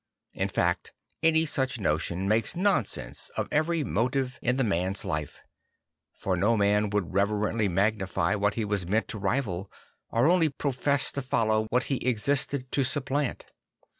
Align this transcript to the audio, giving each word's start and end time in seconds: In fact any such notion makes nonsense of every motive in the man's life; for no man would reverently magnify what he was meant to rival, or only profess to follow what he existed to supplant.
In 0.33 0.49
fact 0.49 0.93
any 1.21 1.45
such 1.45 1.79
notion 1.79 2.27
makes 2.27 2.55
nonsense 2.55 3.29
of 3.37 3.47
every 3.51 3.83
motive 3.83 4.39
in 4.41 4.57
the 4.57 4.63
man's 4.63 5.05
life; 5.05 5.41
for 6.15 6.35
no 6.35 6.57
man 6.57 6.89
would 6.89 7.13
reverently 7.13 7.67
magnify 7.67 8.33
what 8.33 8.55
he 8.55 8.65
was 8.65 8.87
meant 8.87 9.07
to 9.09 9.19
rival, 9.19 9.71
or 10.09 10.25
only 10.25 10.49
profess 10.49 11.11
to 11.11 11.21
follow 11.21 11.65
what 11.69 11.83
he 11.83 11.97
existed 11.97 12.71
to 12.71 12.83
supplant. 12.83 13.51